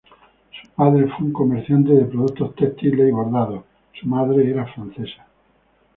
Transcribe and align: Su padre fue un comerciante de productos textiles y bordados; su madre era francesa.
Su 0.63 0.67
padre 0.71 1.09
fue 1.15 1.27
un 1.27 1.31
comerciante 1.31 1.93
de 1.93 2.05
productos 2.05 2.55
textiles 2.55 3.07
y 3.07 3.11
bordados; 3.11 3.65
su 3.93 4.07
madre 4.07 4.49
era 4.49 4.65
francesa. 4.65 5.27